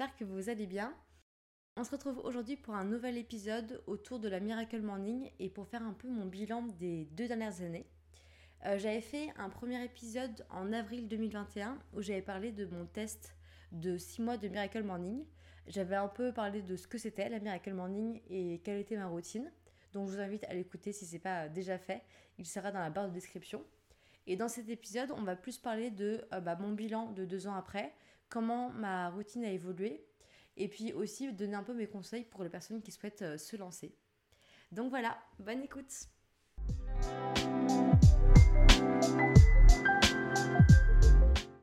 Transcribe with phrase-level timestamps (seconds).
[0.00, 0.94] j'espère que vous allez bien.
[1.76, 5.68] On se retrouve aujourd'hui pour un nouvel épisode autour de la Miracle Morning et pour
[5.68, 7.84] faire un peu mon bilan des deux dernières années.
[8.64, 13.36] Euh, j'avais fait un premier épisode en avril 2021 où j'avais parlé de mon test
[13.72, 15.22] de 6 mois de Miracle Morning.
[15.66, 19.08] J'avais un peu parlé de ce que c'était la Miracle Morning et quelle était ma
[19.08, 19.52] routine.
[19.92, 22.00] Donc je vous invite à l'écouter si ce n'est pas déjà fait.
[22.38, 23.62] Il sera dans la barre de description.
[24.26, 27.46] Et dans cet épisode, on va plus parler de euh, bah, mon bilan de deux
[27.46, 27.92] ans après,
[28.30, 30.06] comment ma routine a évolué,
[30.56, 33.56] et puis aussi donner un peu mes conseils pour les personnes qui souhaitent euh, se
[33.56, 33.94] lancer.
[34.72, 36.08] Donc voilà, bonne écoute.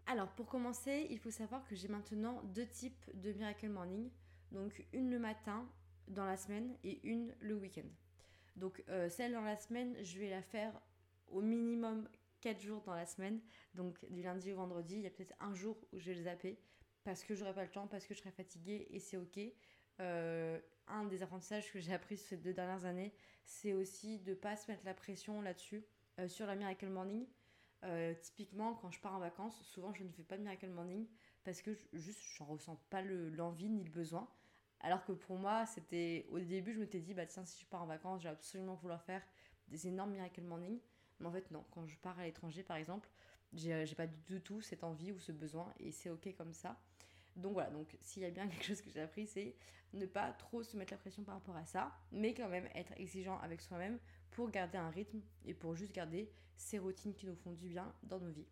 [0.05, 4.09] Alors pour commencer, il faut savoir que j'ai maintenant deux types de Miracle Morning.
[4.51, 5.67] Donc une le matin
[6.07, 7.87] dans la semaine et une le week-end.
[8.55, 10.73] Donc euh, celle dans la semaine, je vais la faire
[11.29, 12.09] au minimum
[12.47, 13.41] 4 jours dans la semaine.
[13.73, 16.23] Donc du lundi au vendredi, il y a peut-être un jour où je vais le
[16.23, 16.57] zapper
[17.03, 19.39] parce que j'aurai pas le temps, parce que je serai fatiguée et c'est ok.
[19.99, 23.13] Euh, un des apprentissages que j'ai appris ces deux dernières années,
[23.43, 25.83] c'est aussi de pas se mettre la pression là-dessus,
[26.19, 27.25] euh, sur la Miracle Morning.
[27.83, 31.05] Euh, typiquement, quand je pars en vacances, souvent je ne fais pas de Miracle Morning
[31.43, 34.25] parce que je, juste j'en ressens pas l'envie ni le besoin.
[34.79, 37.83] Alors que pour moi, c'était au début, je m'étais dit, bah tiens, si je pars
[37.83, 39.21] en vacances, j'ai absolument vouloir faire
[39.67, 40.79] des énormes Miracle Morning.
[41.19, 41.63] Mais en fait, non.
[41.71, 43.09] Quand je pars à l'étranger, par exemple,
[43.53, 46.77] j'ai pas du tout cette envie ou ce besoin et c'est ok comme ça.
[47.35, 49.55] Donc voilà, donc s'il y a bien quelque chose que j'ai appris, c'est
[49.93, 52.91] ne pas trop se mettre la pression par rapport à ça, mais quand même être
[52.97, 53.99] exigeant avec soi-même
[54.31, 57.93] pour garder un rythme et pour juste garder ces routines qui nous font du bien
[58.03, 58.47] dans nos vies.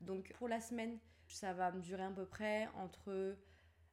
[0.00, 3.36] Donc pour la semaine, ça va me durer à peu près entre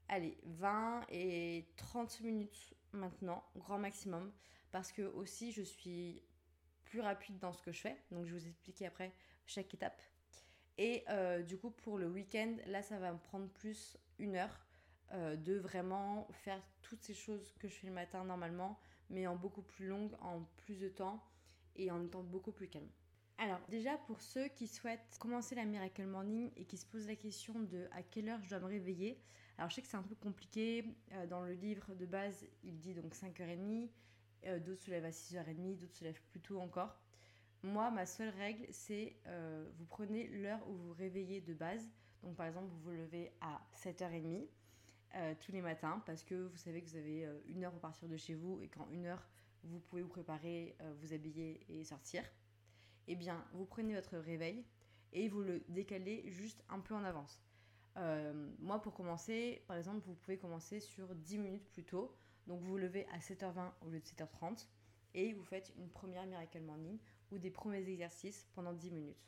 [0.08, 4.32] allez, 20 et 30 minutes maintenant, grand maximum,
[4.72, 6.22] parce que aussi je suis
[6.90, 7.96] plus rapide dans ce que je fais.
[8.12, 9.14] Donc je vais vous expliquer après
[9.46, 10.02] chaque étape.
[10.78, 14.66] Et euh, du coup, pour le week-end, là, ça va me prendre plus une heure
[15.14, 18.80] euh, de vraiment faire toutes ces choses que je fais le matin normalement,
[19.10, 21.24] mais en beaucoup plus longue, en plus de temps
[21.76, 22.90] et en étant beaucoup plus calme.
[23.38, 27.16] Alors déjà pour ceux qui souhaitent commencer la Miracle Morning et qui se posent la
[27.16, 29.18] question de à quelle heure je dois me réveiller,
[29.58, 32.78] alors je sais que c'est un peu compliqué, euh, dans le livre de base il
[32.80, 33.90] dit donc 5h30,
[34.46, 36.98] euh, d'autres se lèvent à 6h30, d'autres se lèvent plus tôt encore.
[37.64, 41.90] Moi, ma seule règle, c'est euh, vous prenez l'heure où vous réveillez de base.
[42.24, 44.48] Donc, par exemple, vous vous levez à 7h30
[45.16, 48.08] euh, tous les matins parce que vous savez que vous avez une heure pour partir
[48.08, 49.28] de chez vous et qu'en une heure,
[49.64, 52.24] vous pouvez vous préparer, vous habiller et sortir.
[53.08, 54.64] Eh bien, vous prenez votre réveil
[55.12, 57.42] et vous le décalez juste un peu en avance.
[58.60, 62.16] moi, pour commencer, par exemple, vous pouvez commencer sur 10 minutes plus tôt.
[62.50, 64.66] Donc vous vous levez à 7h20 au lieu de 7h30
[65.14, 66.98] et vous faites une première Miracle Morning
[67.32, 69.24] ou des premiers exercices pendant 10 minutes.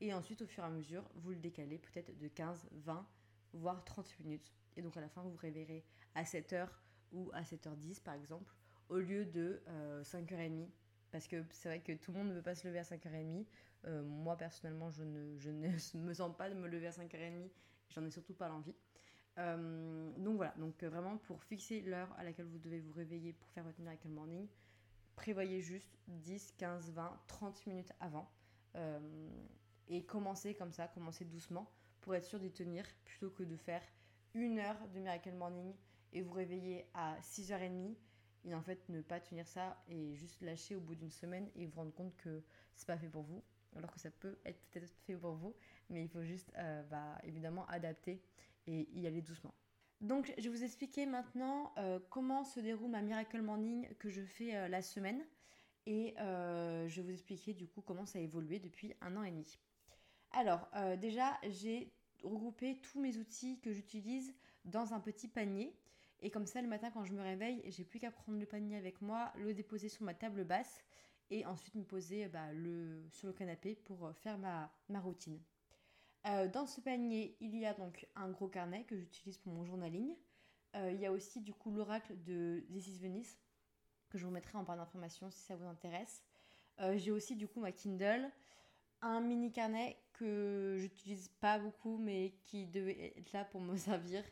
[0.00, 3.06] Et ensuite, au fur et à mesure, vous le décalez peut-être de 15, 20,
[3.52, 4.50] voire 30 minutes.
[4.74, 5.84] Et donc à la fin, vous vous réveillerez
[6.14, 6.66] à 7h
[7.12, 8.50] ou à 7h10 par exemple,
[8.88, 9.62] au lieu de
[10.02, 10.62] 5h30.
[10.62, 10.66] Euh,
[11.10, 13.44] Parce que c'est vrai que tout le monde ne veut pas se lever à 5h30.
[13.84, 15.68] Euh, moi personnellement, je ne, je ne
[15.98, 17.50] me sens pas de me lever à 5h30.
[17.90, 18.74] J'en ai surtout pas l'envie.
[19.38, 23.32] Euh, donc voilà, donc euh, vraiment pour fixer l'heure à laquelle vous devez vous réveiller
[23.32, 24.46] pour faire votre miracle morning,
[25.16, 28.30] prévoyez juste 10, 15, 20, 30 minutes avant.
[28.76, 29.30] Euh,
[29.88, 31.70] et commencez comme ça, commencez doucement
[32.00, 33.82] pour être sûr d'y tenir plutôt que de faire
[34.34, 35.74] une heure de miracle morning
[36.12, 37.94] et vous réveiller à 6h30
[38.44, 41.66] et en fait ne pas tenir ça et juste lâcher au bout d'une semaine et
[41.66, 42.42] vous rendre compte que
[42.74, 43.42] c'est pas fait pour vous
[43.76, 45.54] alors que ça peut être peut-être fait pour vous
[45.90, 46.50] mais il faut juste
[46.90, 48.20] bah, évidemment adapter
[48.66, 49.54] et y aller doucement.
[50.02, 54.22] Donc je vais vous expliquer maintenant euh, comment se déroule ma Miracle Morning que je
[54.22, 55.24] fais euh, la semaine
[55.86, 59.22] et euh, je vais vous expliquer du coup comment ça a évolué depuis un an
[59.22, 59.58] et demi.
[60.32, 60.66] Alors
[60.98, 61.92] déjà j'ai
[62.22, 64.34] regroupé tous mes outils que j'utilise
[64.64, 65.76] dans un petit panier
[66.20, 68.78] et comme ça le matin quand je me réveille j'ai plus qu'à prendre le panier
[68.78, 70.82] avec moi, le déposer sur ma table basse
[71.30, 72.48] et ensuite me poser bah,
[73.10, 75.38] sur le canapé pour faire ma routine.
[76.26, 79.64] Euh, dans ce panier, il y a donc un gros carnet que j'utilise pour mon
[79.64, 80.14] journaling.
[80.76, 83.38] Euh, il y a aussi du coup l'oracle de This is Venice
[84.08, 86.22] que je vous mettrai en barre d'informations si ça vous intéresse.
[86.80, 88.30] Euh, j'ai aussi du coup ma Kindle,
[89.00, 94.22] un mini carnet que j'utilise pas beaucoup mais qui devait être là pour me servir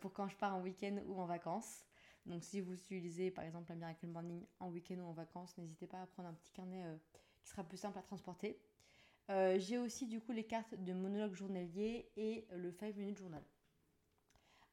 [0.00, 1.86] pour quand je pars en week-end ou en vacances.
[2.26, 5.86] Donc si vous utilisez par exemple la Miracle Morning en week-end ou en vacances, n'hésitez
[5.86, 6.84] pas à prendre un petit carnet
[7.40, 8.60] qui sera plus simple à transporter.
[9.30, 13.42] Euh, j'ai aussi du coup les cartes de monologue journalier et le 5 minutes journal.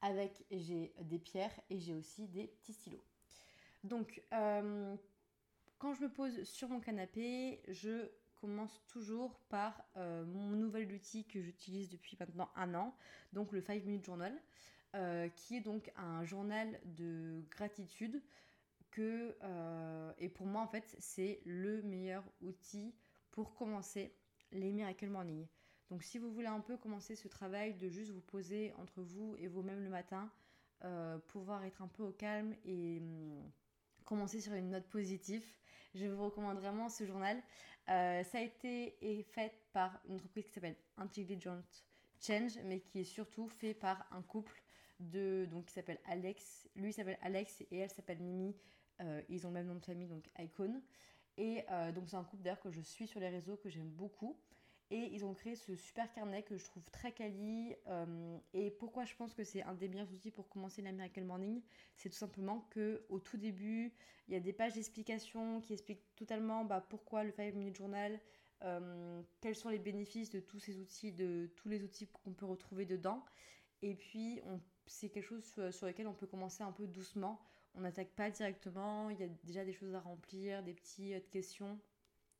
[0.01, 3.03] Avec j'ai des pierres et j'ai aussi des petits stylos.
[3.83, 4.95] Donc euh,
[5.77, 8.09] quand je me pose sur mon canapé, je
[8.41, 12.95] commence toujours par euh, mon nouvel outil que j'utilise depuis maintenant un an,
[13.33, 14.33] donc le 5 minutes journal.
[15.35, 18.23] qui est donc un journal de gratitude
[18.89, 19.35] que,
[20.17, 22.95] et pour moi en fait, c'est le meilleur outil
[23.29, 24.11] pour commencer
[24.51, 25.45] les Miracle Morning.
[25.89, 29.35] Donc si vous voulez un peu commencer ce travail de juste vous poser entre vous
[29.39, 30.29] et vous-même le matin,
[31.27, 33.51] pouvoir être un peu au calme et hum,
[34.05, 35.43] commencer sur une note positive,
[35.95, 37.41] je vous recommande vraiment ce journal.
[37.89, 38.95] Euh, ça a été
[39.31, 41.61] fait par une entreprise qui s'appelle Intelligent
[42.21, 44.61] Change, mais qui est surtout fait par un couple
[44.99, 46.67] de donc qui s'appelle Alex.
[46.75, 48.55] Lui s'appelle Alex et elle s'appelle Mimi.
[49.01, 50.81] Euh, ils ont le même nom de famille, donc Icon.
[51.39, 53.89] Et euh, donc c'est un couple d'ailleurs que je suis sur les réseaux, que j'aime
[53.89, 54.37] beaucoup.
[54.91, 57.75] Et ils ont créé ce super carnet que je trouve très quali.
[57.87, 61.23] Euh, et pourquoi je pense que c'est un des meilleurs outils pour commencer la Miracle
[61.23, 61.61] Morning
[61.95, 63.93] C'est tout simplement que au tout début,
[64.27, 68.19] il y a des pages d'explication qui expliquent totalement bah, pourquoi le 5 Minute Journal,
[68.63, 72.47] euh, quels sont les bénéfices de tous ces outils, de tous les outils qu'on peut
[72.47, 73.23] retrouver dedans.
[73.81, 74.41] Et puis,
[74.87, 77.39] c'est quelque chose sur, lequel on peut commencer un peu doucement.
[77.75, 81.79] On n'attaque pas directement, il y a déjà des choses à remplir, des petites questions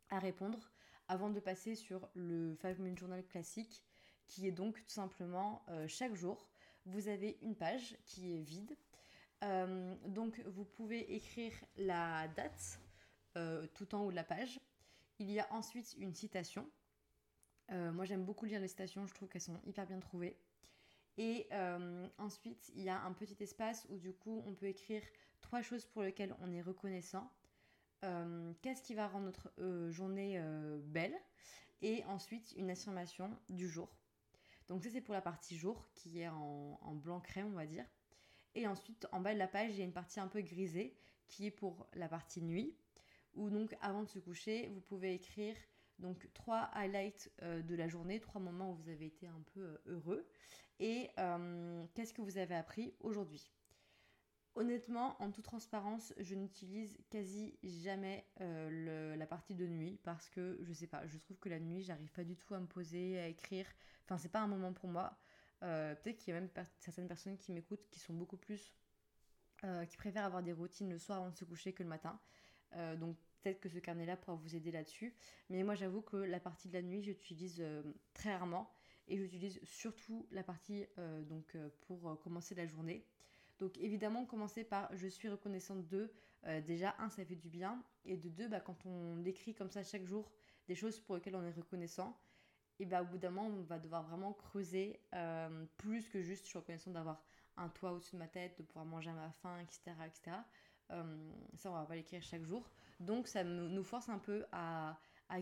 [0.10, 0.72] à répondre
[1.10, 3.84] avant de passer sur le 5 Minute Journal classique,
[4.28, 6.48] qui est donc tout simplement euh, chaque jour,
[6.86, 8.78] vous avez une page qui est vide.
[9.44, 12.80] Euh, donc vous pouvez écrire la date
[13.38, 14.60] euh, tout en haut de la page.
[15.18, 16.70] Il y a ensuite une citation.
[17.70, 20.38] moi j'aime beaucoup lire les citations, je trouve qu'elles sont hyper bien trouvées.
[21.22, 21.50] Et
[22.18, 25.04] ensuite, il y a un petit espace où du coup, on peut écrire
[25.42, 27.30] trois choses pour lesquelles on est reconnaissant.
[28.06, 31.16] Euh, qu'est-ce qui va rendre notre euh, journée euh, belle?
[31.82, 33.90] Et ensuite une affirmation du jour.
[34.68, 37.86] Donc ça c'est pour la partie jour qui est en, blanc crème on va dire.
[38.56, 40.96] Et ensuite en bas de la page il y a une partie un peu grisée
[41.28, 42.76] qui est pour la partie nuit
[43.36, 45.56] où donc avant de se coucher vous pouvez écrire
[46.00, 50.28] donc trois highlights de la journée, trois moments où vous avez été un peu heureux
[50.80, 51.10] et
[51.94, 53.52] qu'est-ce que vous avez appris aujourd'hui?
[54.60, 60.58] Honnêtement, en toute transparence, je n'utilise quasi jamais euh, la partie de nuit parce que
[60.62, 63.20] je sais pas, je trouve que la nuit, j'arrive pas du tout à me poser,
[63.20, 63.66] à écrire.
[64.04, 65.18] Enfin, c'est pas un moment pour moi.
[65.64, 66.50] Euh, peut-être qu'il y a même
[66.80, 68.74] certaines personnes qui m'écoutent qui sont beaucoup plus.
[69.64, 72.20] Euh, qui préfèrent avoir des routines le soir avant de se coucher que le matin.
[72.98, 75.14] donc peut-être que ce carnet-là pourra vous aider là-dessus.
[75.50, 77.64] Mais moi, j'avoue que la partie de la nuit, j'utilise
[78.14, 78.72] très rarement
[79.08, 80.86] et j'utilise surtout la partie
[81.28, 81.58] donc
[81.88, 83.06] pour commencer la journée.
[83.60, 86.12] Donc évidemment, commencer par je suis reconnaissante de,
[86.48, 89.70] euh, déjà, un, ça fait du bien, et de deux, bah, quand on écrit comme
[89.70, 90.32] ça chaque jour
[90.68, 92.18] des choses pour lesquelles on est reconnaissant,
[92.80, 96.46] et bah, au bout d'un moment, on va devoir vraiment creuser euh, plus que juste
[96.46, 97.22] je suis reconnaissante d'avoir
[97.58, 99.82] un toit au-dessus de ma tête, de pouvoir manger à ma faim, etc.
[100.08, 100.38] etc.
[100.92, 102.64] Euh, ça, on va pas l'écrire chaque jour.
[103.00, 104.98] Donc ça nous force un peu à,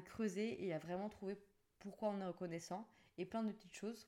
[0.05, 1.37] creuser et à vraiment trouver
[1.79, 2.87] pourquoi on est reconnaissant
[3.17, 4.07] et plein de petites choses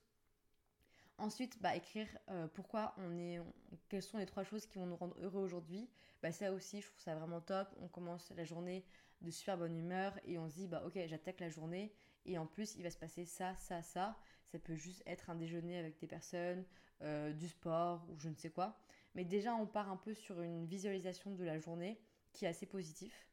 [1.17, 3.41] Ensuite, bah, écrire euh, pourquoi on est,
[3.89, 5.89] quelles sont les trois choses qui vont nous rendre heureux aujourd'hui.
[6.21, 7.67] Bah, ça aussi, je trouve ça vraiment top.
[7.81, 8.85] On commence la journée
[9.19, 11.93] de super bonne humeur et on se dit, bah ok, j'attaque la journée
[12.25, 14.17] et en plus, il va se passer ça, ça, ça.
[14.45, 16.65] Ça peut juste être un déjeuner avec des personnes,
[17.01, 18.79] euh, du sport ou je ne sais quoi.
[19.13, 21.99] Mais déjà, on part un peu sur une visualisation de la journée
[22.33, 23.28] qui est assez positif.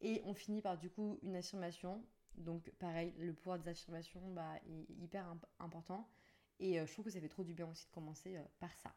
[0.00, 2.04] Et on finit par du coup une affirmation.
[2.36, 5.26] Donc pareil, le pouvoir des affirmations bah, est hyper
[5.58, 6.08] important.
[6.60, 8.74] Et euh, je trouve que ça fait trop du bien aussi de commencer euh, par
[8.76, 8.94] ça.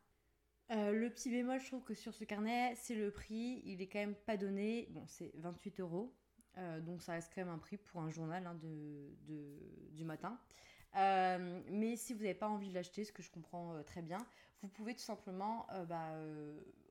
[0.71, 3.61] Euh, le petit bémol, je trouve que sur ce carnet, c'est le prix.
[3.65, 4.87] Il est quand même pas donné.
[4.91, 6.13] Bon, c'est 28 euros.
[6.81, 10.39] donc ça reste quand même un prix pour un journal hein, de, du matin.
[10.93, 14.17] mais si vous n'avez pas envie de l'acheter, ce que je comprends très bien,
[14.61, 16.13] vous pouvez tout simplement bah,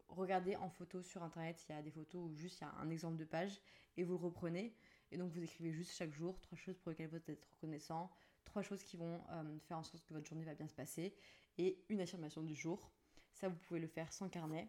[0.09, 1.65] regarder en photo sur internet.
[1.69, 3.61] Il y a des photos où juste il y a un exemple de page
[3.97, 4.75] et vous le reprenez.
[5.13, 8.11] Et donc vous écrivez juste chaque jour trois choses pour lesquelles vous êtes reconnaissant,
[8.45, 11.15] trois choses qui vont euh, faire en sorte que votre journée va bien se passer
[11.59, 12.93] et une affirmation du jour.
[13.33, 14.69] Ça, vous pouvez le faire sans carnet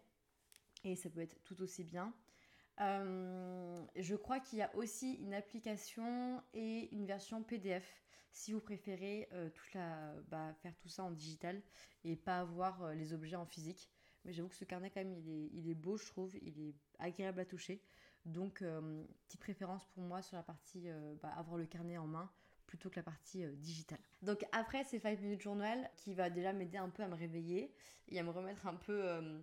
[0.84, 2.14] et ça peut être tout aussi bien.
[2.80, 7.86] Euh, je crois qu'il y a aussi une application et une version PDF
[8.32, 9.50] si vous préférez euh,
[10.30, 11.62] bah, faire tout ça en digital
[12.04, 13.90] et pas avoir les objets en physique.
[14.26, 16.36] Mais j'avoue que ce carnet, quand même, il est, il est, beau, je trouve.
[16.42, 17.82] Il est agréable à toucher.
[18.26, 18.64] Donc,
[19.28, 20.88] petite préférence pour moi sur la partie
[21.22, 22.30] bah, avoir le carnet en main
[22.72, 24.00] plutôt que la partie euh, digitale.
[24.22, 27.74] Donc après ces 5 minutes journal qui va déjà m'aider un peu à me réveiller
[28.08, 29.40] et à me remettre un peu euh,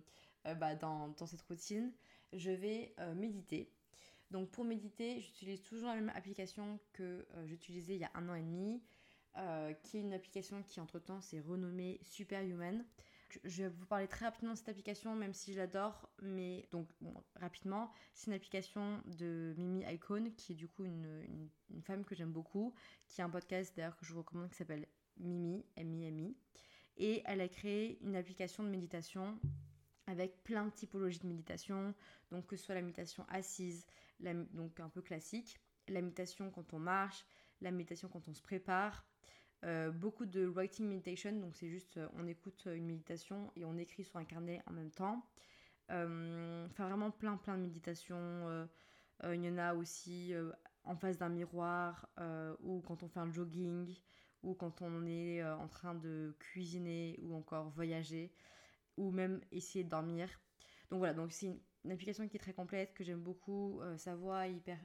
[0.47, 1.93] euh, bah, dans, cette routine,
[2.33, 3.71] je vais méditer.
[4.31, 8.35] Donc pour méditer, j'utilise toujours la même application que j'utilisais il y a un an
[8.35, 8.81] et demi,
[9.83, 12.85] qui est une application qui entre-temps s'est renommée Superhuman.
[13.43, 16.87] Je vais vous parler très rapidement de cette application, même si je l'adore, mais donc
[17.35, 21.49] rapidement, c'est une application de Mimi Icon, qui est du coup une,
[21.81, 22.73] femme que j'aime beaucoup,
[23.07, 26.35] qui a un podcast d'ailleurs que je vous recommande qui s'appelle Mimi, M-I-M-I.
[26.97, 29.39] Et elle a créé une application de méditation
[30.07, 31.93] avec plein de typologies de méditation.
[32.31, 33.85] Donc que ce soit la méditation assise,
[34.19, 37.25] donc un peu classique, la méditation quand on marche,
[37.61, 39.05] la méditation quand on se prépare,
[39.65, 43.77] euh, beaucoup de writing meditation, donc c'est juste euh, on écoute une méditation et on
[43.77, 45.25] écrit sur un carnet en même temps.
[45.91, 48.67] Euh, enfin vraiment plein plein de méditations.
[49.23, 50.33] il y en a aussi
[50.83, 52.07] en face d'un miroir
[52.61, 53.97] ou quand on fait un jogging
[54.43, 58.31] ou quand on est en train de cuisiner ou encore voyager
[58.97, 60.29] ou même essayer de dormir.
[60.89, 63.79] Donc voilà, donc c'est une application qui est très complète, que j'aime beaucoup.
[63.81, 64.77] Euh, sa voix, hyper,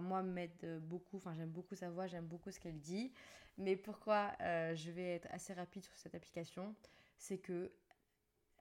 [0.00, 1.16] moi m'aide beaucoup.
[1.16, 3.12] Enfin j'aime beaucoup sa voix, j'aime beaucoup ce qu'elle dit.
[3.58, 6.74] Mais pourquoi euh, je vais être assez rapide sur cette application,
[7.18, 7.72] c'est que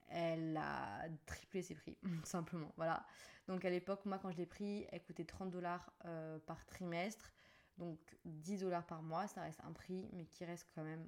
[0.10, 2.74] elle a triplé ses prix, simplement.
[2.75, 3.06] Voilà.
[3.48, 7.32] Donc à l'époque, moi quand je l'ai pris, elle coûtait 30 dollars euh, par trimestre,
[7.77, 9.27] donc 10 dollars par mois.
[9.27, 11.08] Ça reste un prix, mais qui reste quand même,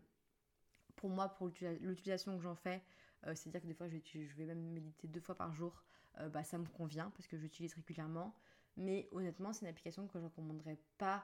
[0.95, 1.49] pour moi, pour
[1.81, 2.81] l'utilisation que j'en fais,
[3.27, 5.83] c'est-à-dire que des fois je vais, même méditer deux fois par jour.
[6.19, 8.35] Euh, bah, ça me convient parce que j'utilise régulièrement.
[8.77, 11.23] Mais honnêtement, c'est une application que je ne recommanderais pas,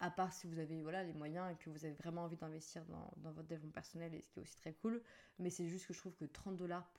[0.00, 2.84] à part si vous avez voilà, les moyens et que vous avez vraiment envie d'investir
[2.86, 5.02] dans, votre développement personnel, et ce qui est aussi très cool.
[5.38, 6.90] Mais c'est juste que je trouve que 30 dollars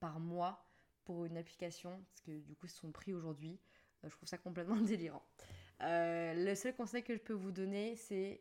[0.00, 0.64] par mois
[1.04, 3.58] pour une application, parce que du coup c'est son prix aujourd'hui,
[4.04, 5.22] euh, je trouve ça complètement délirant.
[5.82, 8.40] Euh, le seul conseil que je peux vous donner, c'est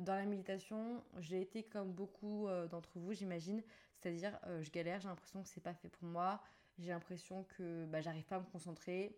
[0.00, 3.62] dans la méditation, j'ai été comme beaucoup d'entre vous, j'imagine,
[4.04, 6.42] c'est-à-dire je galère, j'ai l'impression que c'est pas fait pour moi,
[6.78, 9.16] j'ai l'impression que bah, j'arrive pas à me concentrer.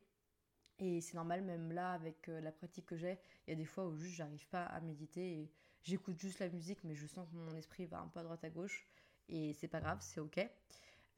[0.79, 3.65] Et c'est normal, même là, avec euh, la pratique que j'ai, il y a des
[3.65, 5.51] fois où juste j'arrive pas à méditer et
[5.83, 8.45] j'écoute juste la musique, mais je sens que mon esprit va un peu à droite
[8.45, 8.87] à gauche.
[9.29, 10.39] Et c'est pas grave, c'est ok.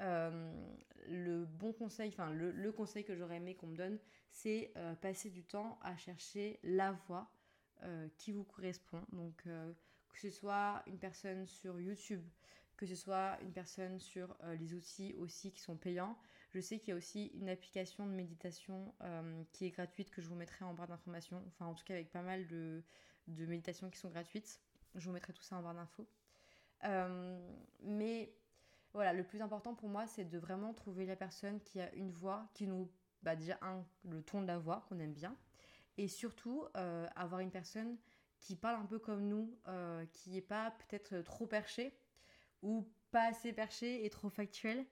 [0.01, 0.69] Euh,
[1.09, 3.99] le bon conseil, enfin le, conseil que j'aurais aimé qu'on me donne,
[4.31, 7.31] c'est euh, passer du temps à chercher la voix
[8.17, 9.01] qui vous correspond.
[9.13, 12.25] Donc que ce soit une personne sur YouTube,
[12.79, 16.17] que ce soit une personne sur euh, les outils aussi qui sont payants.
[16.51, 20.23] Je sais qu'il y a aussi une application de méditation euh, qui est gratuite que
[20.23, 22.83] je vous mettrai en barre d'informations, enfin en tout cas avec pas mal de,
[23.27, 24.63] méditations qui sont gratuites.
[24.95, 26.09] Je vous mettrai tout ça en barre d'infos.
[26.85, 28.33] Euh, mais
[28.95, 32.13] voilà, le plus important pour moi, c'est de vraiment trouver la personne qui a une
[32.13, 32.89] voix qui nous,
[33.23, 35.37] bah déjà un, le ton de la voix qu'on aime bien,
[35.99, 37.99] et surtout avoir une personne
[38.39, 39.59] qui parle un peu comme nous,
[40.13, 41.93] qui n'est pas peut-être trop perché,
[42.63, 44.87] ou pas assez perché et trop factuel.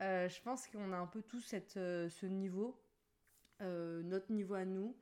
[0.00, 2.80] Euh, je pense qu'on a un peu tous cette, euh, ce niveau,
[3.60, 4.96] euh, notre niveau à nous.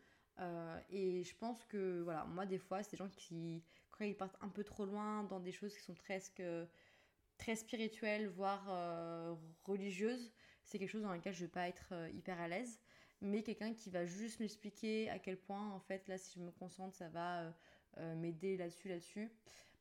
[0.89, 4.39] et je pense que, voilà, moi, des fois, c'est des gens qui, quand ils partent
[4.41, 6.43] un peu trop loin dans des choses qui sont presque
[7.37, 8.65] très spirituelles, voire
[9.65, 10.33] religieuses,
[10.65, 12.81] c'est quelque chose dans lequel je vais pas être hyper à l'aise.
[13.21, 16.53] Mais quelqu'un qui va juste m'expliquer à quel point, en fait, là, si je me
[16.53, 17.55] concentre, ça va
[18.15, 19.31] m'aider là-dessus, là-dessus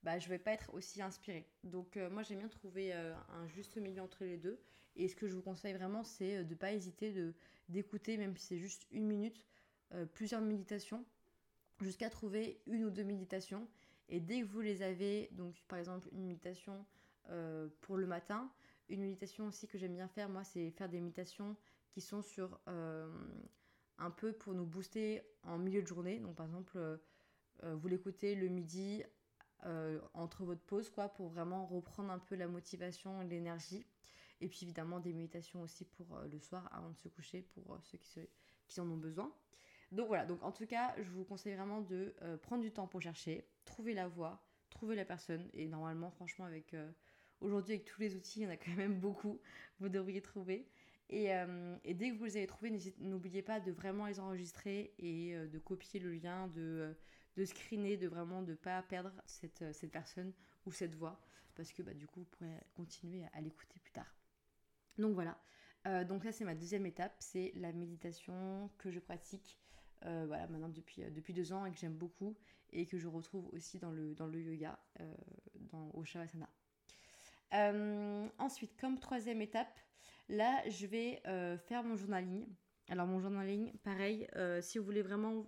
[0.03, 1.45] bah, je vais pas être aussi inspirée.
[1.63, 4.59] Donc euh, moi j'aime bien trouver euh, un juste milieu entre les deux.
[4.95, 7.13] Et ce que je vous conseille vraiment, c'est euh, de ne pas hésiter
[7.67, 9.45] d'écouter, même si c'est juste une minute,
[10.13, 11.03] plusieurs méditations,
[11.81, 13.67] jusqu'à trouver une ou deux méditations.
[14.07, 16.85] Et dès que vous les avez, donc par exemple une méditation
[17.81, 18.51] pour le matin,
[18.87, 21.55] une méditation aussi que j'aime bien faire, moi, c'est faire des méditations
[21.91, 26.19] qui sont sur un peu pour nous booster en milieu de journée.
[26.19, 26.99] Donc par exemple,
[27.63, 29.03] vous l'écoutez le midi
[29.65, 33.85] euh, entre votre pause, quoi, pour vraiment reprendre un peu la motivation, l'énergie.
[34.41, 37.73] Et puis évidemment des méditations aussi pour euh, le soir avant de se coucher pour
[37.73, 37.97] euh, ceux
[38.67, 39.33] qui, en ont besoin.
[39.91, 42.13] Donc voilà, donc en tout cas, je vous conseille vraiment de
[42.43, 44.39] prendre du temps pour chercher, trouver la voie,
[44.69, 45.49] trouver la personne.
[45.53, 46.75] Et normalement, franchement, avec
[47.41, 49.41] aujourd'hui, avec tous les outils, il y en a quand même beaucoup,
[49.79, 50.69] vous devriez trouver.
[51.09, 51.25] Et
[51.95, 55.99] dès que vous les avez trouvés, n'oubliez pas de vraiment les enregistrer et de copier
[55.99, 56.95] le lien, de
[57.39, 60.33] de screener, de vraiment de pas perdre cette, euh, cette personne
[60.65, 61.21] ou cette voix,
[61.55, 64.13] parce que bah, du coup, vous pourrez continuer à, l'écouter plus tard.
[64.97, 65.39] Donc voilà.
[65.87, 69.57] Euh, donc là, c'est ma deuxième étape, c'est la méditation que je pratique
[70.05, 72.35] euh, voilà, maintenant depuis, depuis deux ans et que j'aime beaucoup
[72.71, 74.77] et que je retrouve aussi dans le, dans le yoga,
[75.71, 76.49] dans, au Shavasana.
[78.37, 79.79] ensuite, comme troisième étape,
[80.27, 81.21] là, je vais
[81.67, 82.45] faire mon journaling.
[82.89, 84.27] Alors, mon journaling, pareil,
[84.61, 85.45] si vous voulez vraiment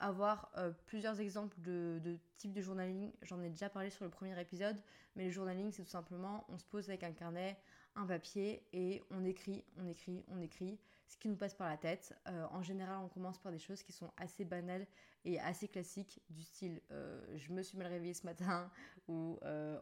[0.00, 3.12] avoir euh, plusieurs exemples de, types de journaling.
[3.22, 4.82] J'en ai déjà parlé sur le premier épisode,
[5.14, 7.58] mais le journaling, c'est tout simplement, on se pose avec un carnet,
[7.94, 11.76] un papier, et on écrit, on écrit, on écrit ce qui nous passe par la
[11.76, 12.14] tête.
[12.28, 14.86] Euh, en général, on commence par des choses qui sont assez banales
[15.24, 18.70] et assez classiques, du style euh, je me suis mal réveillée ce matin,
[19.06, 19.38] ou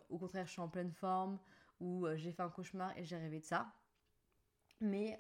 [0.08, 1.38] au contraire, je suis en pleine forme,
[1.80, 3.72] ou j'ai fait un cauchemar et j'ai rêvé de ça.
[4.80, 5.16] Mais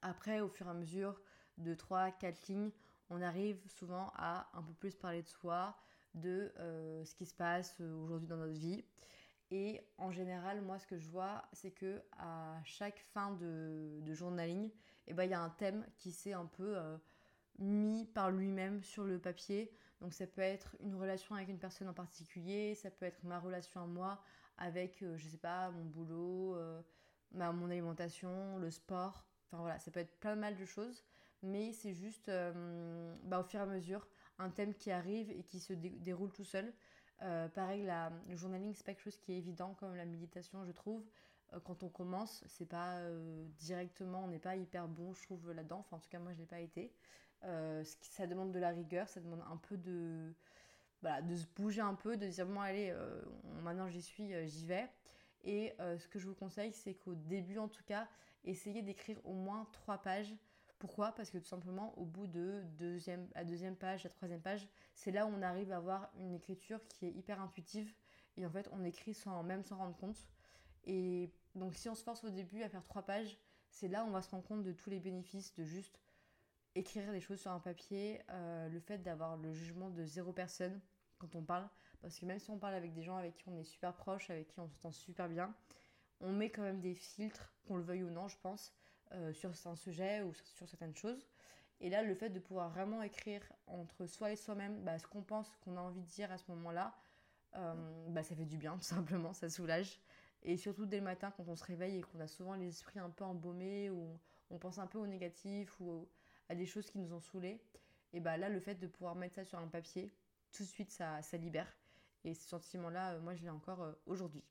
[0.00, 1.20] après, au fur et à mesure
[1.58, 2.70] de 3-4 lignes,
[3.12, 5.76] on arrive souvent à un peu plus parler de soi,
[6.14, 8.84] de euh, ce qui se passe euh, aujourd'hui dans notre vie.
[9.50, 14.14] Et en général, moi, ce que je vois, c'est que à chaque fin de, de
[14.14, 14.70] journaling,
[15.06, 16.96] eh ben, il y a un thème qui s'est un peu euh,
[17.58, 19.70] mis par lui-même sur le papier.
[20.00, 23.38] Donc ça peut être une relation avec une personne en particulier, ça peut être ma
[23.38, 24.22] relation à moi
[24.56, 26.56] avec, euh, je sais pas, mon boulot,
[27.32, 29.26] ma, mon alimentation, le sport.
[29.46, 31.04] Enfin voilà, ça peut être plein mal de choses,
[31.42, 32.30] mais c'est juste
[33.24, 34.06] bah, au fur et à mesure
[34.38, 36.72] un thème qui arrive et qui se déroule tout seul.
[37.22, 40.64] Euh, pareil, la, le journaling, c'est pas quelque chose qui est évident comme la méditation,
[40.64, 41.04] je trouve.
[41.52, 45.52] Euh, quand on commence, c'est pas euh, directement, on n'est pas hyper bon, je trouve,
[45.52, 45.78] là-dedans.
[45.80, 46.92] Enfin, en tout cas, moi, je l'ai pas été.
[47.42, 50.34] ça demande de la rigueur, ça demande un peu de,
[51.00, 52.94] voilà, de se bouger un peu, de dire bon, allez,
[53.62, 54.88] maintenant j'y suis, j'y vais.
[55.44, 58.08] Et ce que je vous conseille, c'est qu'au début, en tout cas,
[58.44, 60.34] essayez d'écrire au moins trois pages
[60.82, 61.12] pourquoi?
[61.12, 62.60] Parce que tout simplement, au bout de
[63.36, 66.80] la deuxième page, la troisième page, c'est là où on arrive à avoir une écriture
[66.88, 67.94] qui est hyper intuitive.
[68.36, 70.18] Et en fait, on écrit sans même s'en rendre compte.
[70.82, 73.38] Et donc, si on se force au début à faire trois pages,
[73.70, 76.00] c'est là où on va se rendre compte de tous les bénéfices de juste
[76.74, 80.80] écrire des choses sur un papier, euh, le fait d'avoir le jugement de zéro personne
[81.20, 81.68] quand on parle.
[82.00, 84.30] Parce que même si on parle avec des gens avec qui on est super proche,
[84.30, 85.54] avec qui on s'entend super bien,
[86.20, 88.74] on met quand même des filtres, qu'on le veuille ou non, je pense.
[89.14, 91.26] Euh, sur certains sujets ou sur, certaines choses.
[91.80, 95.22] Et là, le fait de pouvoir vraiment écrire entre soi et soi-même bah, ce qu'on
[95.22, 96.96] pense, qu'on a envie de dire à ce moment-là,
[97.56, 97.74] euh,
[98.08, 100.00] bah, ça fait du bien, tout simplement, ça soulage.
[100.42, 103.10] Et surtout dès le matin, quand on se réveille et qu'on a souvent l'esprit un
[103.10, 104.18] peu embaumé, ou
[104.50, 106.08] on pense un peu au négatif ou
[106.48, 107.60] à des choses qui nous ont saoulés,
[108.14, 110.10] et bah là, le fait de pouvoir mettre ça sur un papier,
[110.52, 111.70] tout de suite, ça, ça libère.
[112.24, 114.44] Et ce sentiment-là, euh, moi, je l'ai encore aujourd'hui.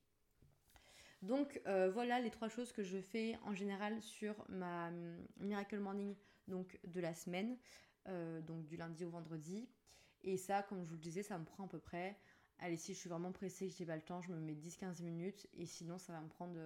[1.21, 5.79] Donc euh, voilà les trois choses que je fais en général sur ma hum, Miracle
[5.79, 6.15] Morning
[6.47, 7.57] donc de la semaine,
[8.07, 9.69] euh, donc du lundi au vendredi.
[10.23, 12.17] Et ça, comme je vous le disais, ça me prend à peu près.
[12.59, 15.01] Allez, si je suis vraiment pressée, que j'ai pas le temps, je me mets 10-15
[15.03, 15.47] minutes.
[15.53, 16.59] Et sinon, ça va me prendre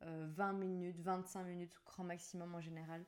[0.00, 3.04] 20 euh, minutes, 25 minutes, grand maximum en général.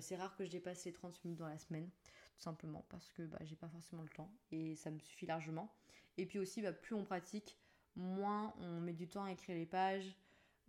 [0.00, 1.88] c'est rare que je dépasse les 30 minutes dans la semaine,
[2.36, 5.72] tout simplement parce que bah, j'ai pas forcément le temps et ça me suffit largement.
[6.16, 7.58] Et puis aussi, bah, plus on pratique,
[7.94, 10.16] moins on met du temps à écrire les pages,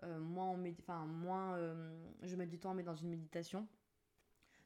[0.03, 3.67] euh, moins, euh, je mets du temps à mettre dans une méditation.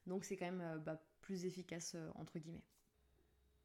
[0.08, 2.64] Donc c'est quand même euh, bah, plus efficace entre guillemets.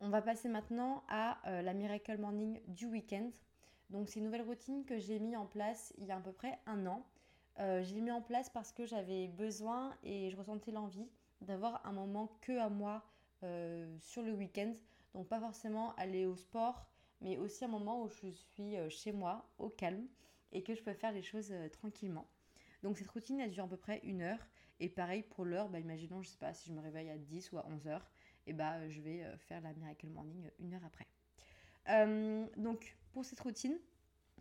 [0.00, 3.30] On va passer maintenant à la Miracle Morning du week-end.
[3.88, 6.32] Donc c'est une nouvelle routine que j'ai mis en place il y a à peu
[6.32, 7.06] près un an.
[7.58, 11.08] Je l'ai mis en place parce que j'avais besoin et je ressentais l'envie
[11.40, 13.02] d'avoir un moment que à moi
[14.00, 14.74] sur le week-end.
[15.14, 16.86] Donc pas forcément aller au sport,
[17.22, 20.06] mais aussi un moment où je suis chez moi, au calme
[20.52, 22.26] et que je peux faire les choses euh, tranquillement.
[22.82, 24.38] Donc cette routine, elle dure à peu près une heure.
[24.78, 27.52] Et pareil pour l'heure, bah, imaginons, je sais pas, si je me réveille à 10
[27.52, 28.10] ou à 11 heures,
[28.46, 31.06] et bah je vais euh, faire la Miracle Morning une heure après.
[31.88, 33.78] Euh, donc pour cette routine,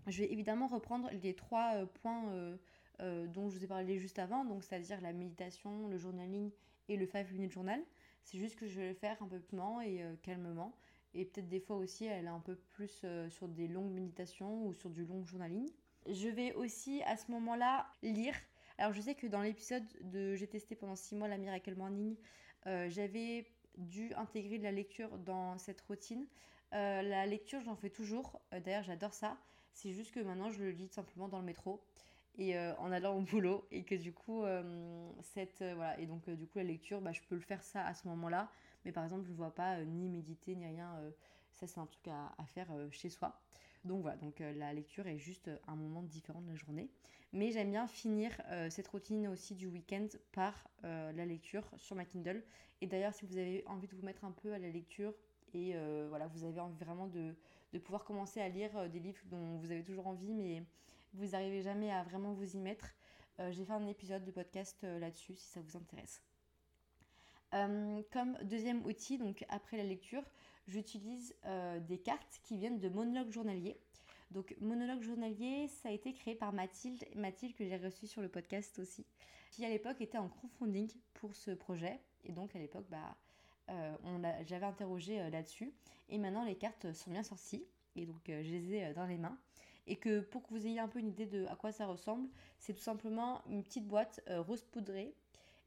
[0.08, 2.58] je vais évidemment reprendre les trois points
[3.00, 6.52] dont je vous ai parlé juste avant, donc c'est-à-dire la méditation, le journaling
[6.90, 7.82] et le 5 minute journal.
[8.24, 10.76] C'est juste que je vais le faire un peu plus lent et calmement.
[11.16, 14.74] Et peut-être des fois aussi, elle est un peu plus sur des longues méditations ou
[14.74, 15.68] sur du long journaling.
[16.08, 18.36] Je vais aussi à ce moment-là lire.
[18.78, 22.16] Alors je sais que dans l'épisode de J'ai testé pendant 6 mois la Miracle Morning,
[22.68, 26.28] euh, j'avais dû intégrer de la lecture dans cette routine.
[26.74, 28.40] Euh, la lecture, j'en fais toujours.
[28.54, 29.38] Euh, d'ailleurs, j'adore ça.
[29.74, 31.84] C'est juste que maintenant, je le lis simplement dans le métro
[32.38, 34.44] et en allant au boulot et que du coup,
[35.22, 35.98] cette voilà.
[36.00, 38.52] Et donc, du coup, la lecture, bah, je peux le faire ça à ce moment-là.
[38.84, 40.94] Mais par exemple, je ne vois pas ni méditer ni rien.
[41.52, 43.40] ça, c'est un truc à faire chez soi.
[43.86, 46.90] Donc voilà, donc euh, la lecture est juste euh, un moment différent de la journée.
[47.34, 52.06] Mais j'aime bien finir euh, cette routine aussi du week-end par la lecture sur ma
[52.06, 52.44] Kindle.
[52.80, 55.16] Et d'ailleurs, si vous avez envie de vous mettre un peu à la lecture
[55.56, 55.74] et
[56.10, 57.34] voilà, vous avez envie vraiment de,
[57.74, 60.64] de pouvoir commencer à lire des livres dont vous avez toujours envie, mais
[61.14, 62.94] vous n'arrivez jamais à vraiment vous y mettre,
[63.50, 66.22] j'ai fait un épisode de podcast là-dessus si ça vous intéresse.
[68.12, 70.24] comme deuxième outil, donc après la lecture,
[70.68, 73.78] j'utilise euh, des cartes qui viennent de Monologue Journalier.
[74.32, 78.30] Donc Monologue Journalier, ça a été créé par Mathilde, Mathilde que j'ai reçue sur le
[78.30, 79.06] podcast aussi,
[79.52, 82.00] qui à l'époque était en crowdfunding pour ce projet.
[82.24, 83.16] Et donc à l'époque, bah,
[83.70, 83.96] euh,
[84.46, 85.72] j'avais interrogé euh, là-dessus.
[86.10, 87.66] Et maintenant les cartes sont bien sorties.
[87.96, 89.38] Et donc je les ai dans les mains.
[89.88, 92.28] Et que pour que vous ayez un peu une idée de à quoi ça ressemble,
[92.58, 95.16] c'est tout simplement une petite boîte rose poudrée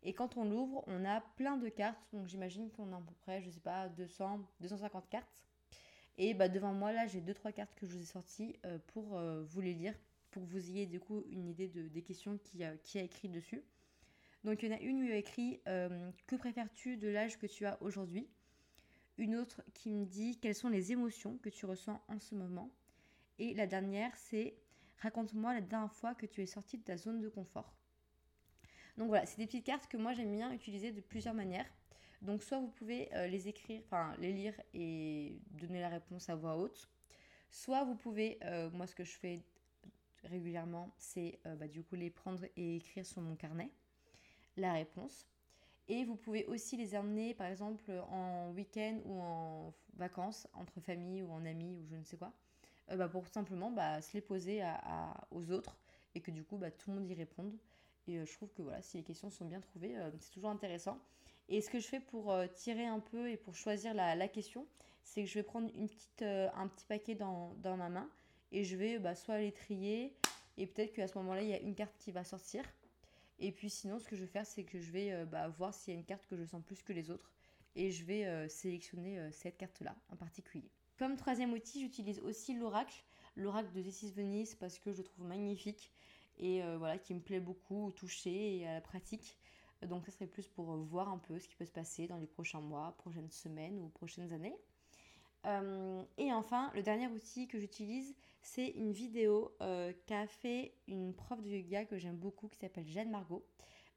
[0.03, 2.01] et quand on l'ouvre, on a plein de cartes.
[2.13, 5.45] Donc j'imagine qu'on a à peu près, je sais pas, 200, 250 cartes.
[6.17, 9.17] Et bah, devant moi, là, j'ai 2-3 cartes que je vous ai sorties euh, pour
[9.17, 9.95] euh, vous les lire,
[10.31, 13.03] pour que vous ayez du coup une idée de, des questions qui a, qui a
[13.03, 13.63] écrit dessus.
[14.45, 17.39] Donc il y en a une où il a écrit euh, Que préfères-tu de l'âge
[17.39, 18.29] que tu as aujourd'hui?
[19.17, 22.71] Une autre qui me dit Quelles sont les émotions que tu ressens en ce moment?
[23.39, 24.57] Et la dernière, c'est
[25.01, 27.78] Raconte-moi la dernière fois que tu es sorti de ta zone de confort.
[28.99, 31.73] Donc voilà, c'est des petites cartes que moi j'aime bien utiliser de plusieurs manières.
[32.21, 36.35] Donc soit vous pouvez euh, les écrire, enfin les lire et donner la réponse à
[36.35, 36.91] voix haute.
[37.49, 39.41] Soit vous pouvez, euh, moi ce que je fais
[40.25, 43.71] régulièrement, c'est euh, bah, du coup les prendre et écrire sur mon carnet
[44.57, 45.29] la réponse.
[45.87, 51.23] Et vous pouvez aussi les emmener par exemple en week-end ou en vacances entre famille
[51.23, 52.33] ou en amis ou je ne sais quoi.
[52.89, 54.61] Bah, pour simplement bah, se les poser
[55.31, 55.79] aux autres
[56.17, 57.57] et que du coup bah, tout le monde y réponde.
[58.09, 60.99] Et je trouve que voilà, si les questions sont bien trouvées, c'est toujours intéressant.
[61.49, 64.66] Et ce que je fais pour euh, tirer un peu et pour choisir la, question,
[65.03, 65.71] c'est que je vais prendre
[66.23, 68.09] euh, un petit paquet dans, ma main
[68.53, 70.14] et je vais bah, soit les trier
[70.59, 72.62] et peut-être qu'à ce moment-là, il y a une carte qui va sortir.
[73.38, 75.73] Et puis sinon, ce que je vais faire, c'est que je vais euh, bah, voir
[75.73, 77.33] s'il y a une carte que je sens plus que les autres
[77.77, 80.68] et je vais sélectionner cette carte-là en particulier.
[80.99, 83.05] Comme troisième outil, j'utilise aussi l'oracle,
[83.37, 85.92] l'oracle de This is Venice parce que je le trouve magnifique
[86.38, 89.38] et voilà, qui me plaît beaucoup au toucher et à la pratique.
[89.87, 92.16] Donc ça serait plus pour euh, voir un peu ce qui peut se passer dans
[92.16, 94.57] les prochains mois, prochaines semaines ou prochaines années.
[95.46, 101.14] Euh, et enfin, le dernier outil que j'utilise, c'est une vidéo euh, qu'a fait une
[101.14, 103.44] prof de yoga que j'aime beaucoup qui s'appelle Jeanne Margot.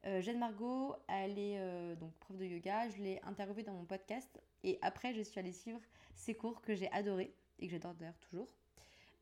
[0.04, 4.80] Jeanne Margot, elle est donc prof de yoga, je l'ai interviewée dans mon podcast et
[4.82, 5.78] après je suis allée suivre
[6.16, 8.48] ses cours que j'ai adorés et que j'adore d'ailleurs toujours.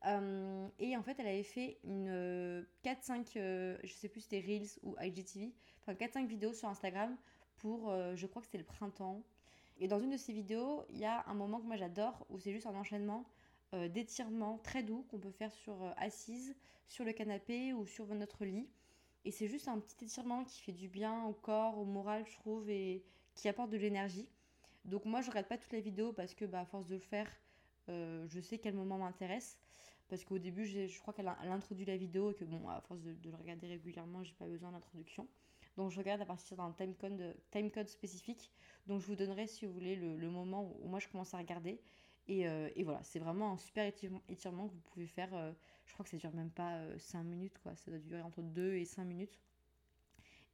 [0.05, 4.29] Euh, et en fait, elle avait fait une 4-5, euh, euh, je sais plus si
[4.29, 7.15] c'était Reels ou IGTV, enfin 4-5 vidéos sur Instagram
[7.57, 9.21] pour, je crois que c'était le printemps.
[9.79, 12.39] Et dans une de ces vidéos, il y a un moment que moi j'adore où
[12.39, 13.23] c'est juste un enchaînement
[13.89, 16.55] d'étirements très doux qu'on peut faire sur assise,
[16.87, 18.67] sur le canapé ou sur notre lit.
[19.25, 22.33] Et c'est juste un petit étirement qui fait du bien au corps, au moral, je
[22.33, 23.03] trouve, et
[23.35, 24.27] qui apporte de l'énergie.
[24.85, 27.01] Donc moi, je regarde pas toutes les vidéos parce que, bah, à force de le
[27.01, 27.29] faire,
[27.87, 29.59] je sais quel moment m'intéresse.
[30.11, 33.01] Parce qu'au début, je crois qu'elle a, introduit la vidéo et que, bon, à force
[33.01, 35.25] de, le regarder régulièrement, j'ai pas besoin d'introduction.
[35.77, 38.51] Donc je regarde à partir d'un timecode time spécifique.
[38.87, 41.79] Donc je vous donnerai, si vous voulez, le, moment où, moi je commence à regarder.
[42.27, 43.85] Et, euh, voilà, c'est vraiment un super
[44.27, 45.33] étirement que vous pouvez faire.
[45.33, 45.53] Euh,
[45.85, 47.73] je crois que ça dure même pas 5 euh, minutes, quoi.
[47.77, 49.39] Ça doit durer entre 2 et 5 minutes.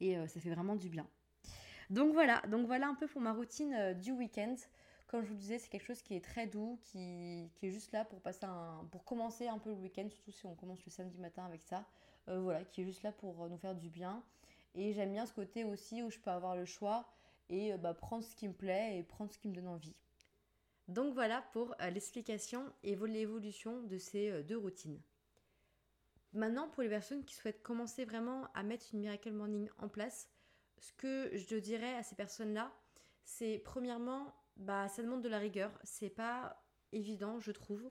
[0.01, 1.07] Et ça fait vraiment du bien.
[1.89, 4.55] Donc voilà, donc voilà un peu pour ma routine du week-end.
[5.07, 8.03] Comme je vous disais, c'est quelque chose qui est très doux, qui, est juste là
[8.03, 11.17] pour, passer un, pour commencer un peu le week-end, surtout si on commence le samedi
[11.17, 11.85] matin avec ça.
[12.27, 14.21] Euh, voilà, qui est juste là pour euh, nous faire du bien.
[14.75, 17.09] Et j'aime bien ce côté aussi où je peux avoir le choix
[17.49, 19.95] et euh, bah, prendre ce qui me plaît et prendre ce qui me donne envie.
[20.89, 25.01] Donc voilà pour l'explication et l'évolution de ces deux routines.
[26.31, 30.29] Maintenant, pour les personnes qui souhaitent commencer vraiment à mettre une Miracle Morning en place,
[30.77, 32.71] ce que je dirais à ces personnes-là,
[33.25, 35.71] c'est premièrement bah, ça demande de la rigueur.
[35.83, 37.89] C'est pas évident, je trouve.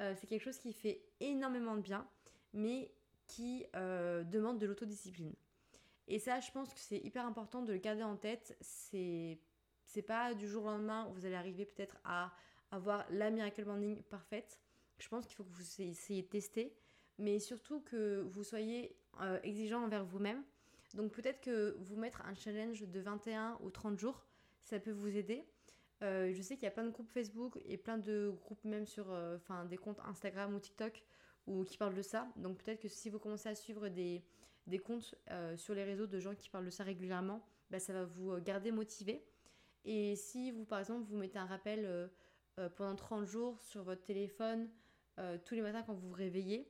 [0.00, 2.06] Euh, c'est quelque chose qui fait énormément de bien,
[2.52, 2.92] mais
[3.26, 5.34] qui euh, demande de l'autodiscipline.
[6.08, 8.56] Et ça, je pense que c'est hyper important de le garder en tête.
[8.60, 9.40] C'est
[10.06, 12.32] pas du jour au lendemain où vous allez arriver peut-être à
[12.70, 14.60] avoir la miracle morning parfaite.
[14.98, 16.76] Je pense qu'il faut que vous essayiez de tester,
[17.18, 20.42] mais surtout que vous soyez euh, exigeant envers vous-même.
[20.94, 24.24] Donc peut-être que vous mettre un challenge de 21 ou 30 jours,
[24.62, 25.44] ça peut vous aider.
[26.02, 28.86] Euh, je sais qu'il y a plein de groupes Facebook et plein de groupes même
[28.86, 31.02] sur euh, des comptes Instagram ou TikTok
[31.46, 32.28] ou qui parlent de ça.
[32.36, 34.22] Donc peut-être que si vous commencez à suivre des,
[34.66, 37.92] des comptes euh, sur les réseaux de gens qui parlent de ça régulièrement, bah, ça
[37.92, 39.24] va vous garder motivé.
[39.84, 42.10] Et si vous, par exemple, vous mettez un rappel
[42.74, 44.68] pendant 30 jours sur votre téléphone
[45.44, 46.68] tous les matins quand vous vous réveillez,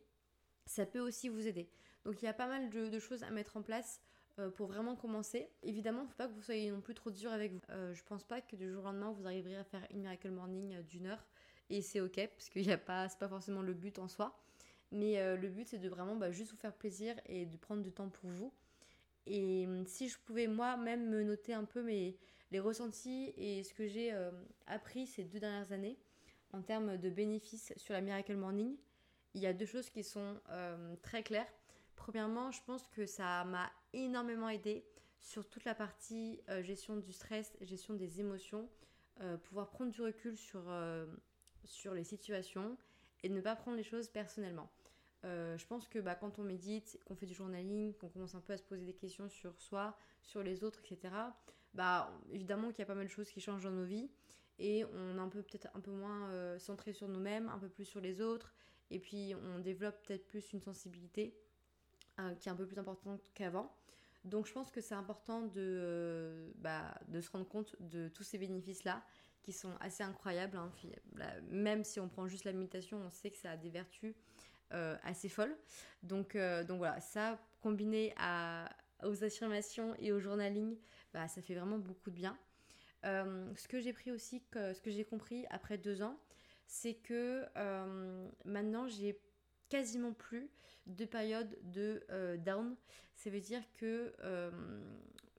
[0.66, 1.70] ça peut aussi vous aider.
[2.04, 4.02] Donc il y a pas mal de choses à mettre en place
[4.38, 5.48] euh, pour vraiment commencer.
[5.62, 7.60] Évidemment, il ne faut pas que vous soyez non plus trop dur avec vous.
[7.70, 10.30] Euh, je pense pas que du jour au lendemain vous arriverez à faire une miracle
[10.30, 11.24] morning euh, d'une heure
[11.70, 14.38] et c'est ok parce que a pas, pas forcément le but en soi.
[14.92, 17.90] Mais le but c'est de vraiment bah, juste vous faire plaisir et de prendre du
[17.90, 18.52] temps pour vous.
[19.26, 22.16] Et hum, si je pouvais moi-même me noter un peu mes,
[22.52, 24.14] les ressentis et ce que j'ai
[24.68, 25.98] appris ces deux dernières années
[26.52, 28.76] en termes de bénéfices sur la Miracle Morning,
[29.34, 30.40] il y a deux choses qui sont
[31.02, 31.52] très claires.
[31.96, 33.68] Premièrement, je pense que ça m'a
[34.04, 34.84] énormément aidé
[35.20, 38.68] sur toute la partie euh, gestion du stress, gestion des émotions,
[39.20, 41.06] euh, pouvoir prendre du recul sur, euh,
[41.64, 42.76] sur les situations
[43.22, 44.70] et ne pas prendre les choses personnellement.
[45.24, 48.52] je pense que bah, quand on médite, qu'on fait du journaling, qu'on commence un peu
[48.52, 51.12] à se poser des questions sur soi, sur les autres, etc.,
[51.74, 54.08] bah, évidemment qu'il y a pas mal de choses qui changent dans nos vies
[54.60, 57.84] et on est un peu peut-être un peu moins centré sur nous-mêmes, un peu plus
[57.84, 58.54] sur les autres,
[58.90, 61.36] et puis on développe peut-être plus une sensibilité
[62.40, 63.74] qui est un peu plus importante qu'avant.
[64.24, 68.38] Donc je pense que c'est important de, euh, bah, se rendre compte de tous ces
[68.38, 69.02] bénéfices-là
[69.42, 70.56] qui sont assez incroyables.
[70.56, 70.72] Hein.
[71.50, 74.14] Même si on prend juste la méditation, on sait que ça a des vertus
[74.70, 75.56] assez folle.
[76.02, 78.12] Donc, donc voilà, ça combiné
[79.04, 80.76] aux affirmations et au journaling,
[81.14, 82.36] bah, ça fait vraiment beaucoup de bien.
[83.04, 86.18] ce que j'ai pris aussi, ce que j'ai compris après deux ans,
[86.66, 87.46] c'est que
[88.44, 89.20] maintenant j'ai
[89.68, 90.50] quasiment plus
[90.86, 92.04] de période de
[92.38, 92.76] down.
[93.14, 94.12] Ça veut dire que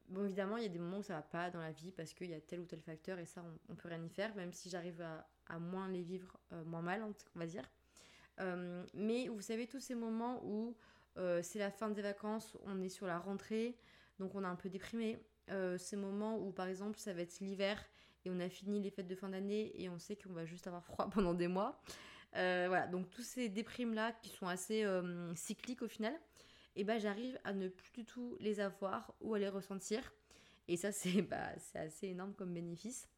[0.09, 2.13] Bon, évidemment, il y a des moments où ça va pas dans la vie parce
[2.13, 4.53] qu'il y a tel ou tel facteur et ça, on, peut rien y faire, même
[4.53, 5.01] si j'arrive
[5.47, 7.69] à, moins les vivre euh, moins mal, on va dire.
[8.39, 10.77] Euh, mais vous savez, tous ces moments où
[11.17, 13.77] euh, c'est la fin des vacances, on est sur la rentrée,
[14.19, 15.19] donc on est un peu déprimé.
[15.77, 17.77] ces moments où, par exemple, ça va être l'hiver
[18.23, 20.67] et on a fini les fêtes de fin d'année et on sait qu'on va juste
[20.67, 21.81] avoir froid pendant des mois.
[22.33, 24.85] Voilà, donc tous ces déprimes-là qui sont assez
[25.35, 26.13] cycliques au final
[26.77, 30.13] et bah, j'arrive à ne plus du tout les avoir ou à les ressentir.
[30.67, 33.09] Et ça, c'est bah, assez énorme comme bénéfice.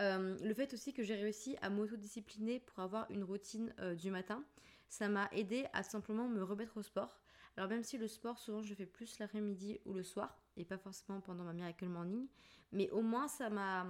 [0.00, 4.10] Euh, le fait aussi que j'ai réussi à m'autodiscipliner pour avoir une routine euh, du
[4.10, 4.44] matin,
[4.88, 7.20] ça m'a aidé à simplement me remettre au sport.
[7.56, 10.78] Alors même si le sport, souvent je fais plus l'après-midi ou le soir, et pas
[10.78, 12.28] forcément pendant ma Miracle Morning,
[12.70, 13.84] mais au moins ça m'a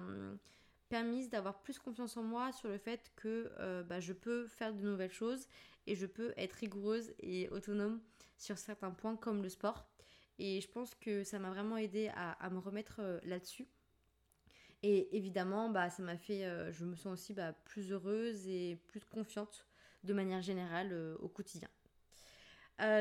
[0.89, 4.47] hum, permis d'avoir plus confiance en moi sur le fait que euh, bah, je peux
[4.47, 5.47] faire de nouvelles choses
[5.87, 8.01] et je peux être rigoureuse et autonome
[8.37, 9.87] sur certains points comme le sport.
[10.39, 13.67] Et je pense que ça m'a vraiment aidé à, me remettre euh, là-dessus.
[14.83, 18.77] Et évidemment, bah, ça m'a fait, euh, je me sens aussi bah, plus heureuse et
[18.87, 19.67] plus confiante
[20.05, 21.69] de manière générale au quotidien.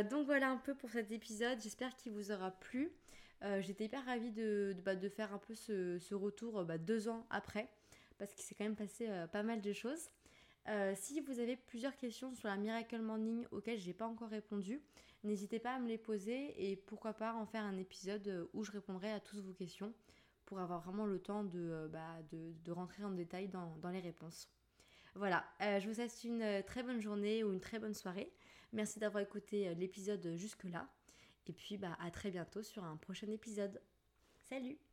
[0.10, 2.92] donc voilà un peu pour cet épisode, j'espère qu'il vous aura plu.
[3.60, 7.70] J'étais hyper ravie de, de, bah, faire un peu ce, ce retour deux ans après,
[8.18, 10.10] parce qu'il s'est quand même passé pas mal de choses.
[10.96, 14.82] si vous avez plusieurs questions sur la Miracle Morning auxquelles j'ai pas encore répondu,
[15.24, 18.64] N'hésitez pas à me les poser et pourquoi pas en faire un épisode euh, où
[18.64, 19.94] je répondrai à toutes vos questions
[20.46, 22.20] pour avoir vraiment le temps de, euh, bah,
[22.70, 24.48] rentrer en détail dans, les réponses.
[25.16, 28.32] Voilà, euh, je vous souhaite une très bonne journée ou une très bonne soirée.
[28.72, 30.88] Merci d'avoir écouté l'épisode jusque-là.
[31.48, 33.82] Et puis bah, à très bientôt sur un prochain épisode.
[34.50, 34.87] Salut